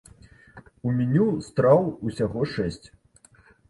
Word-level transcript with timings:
У 0.87 0.95
меню 0.97 1.27
страў 1.51 1.81
усяго 2.11 2.51
шэсць. 2.59 2.85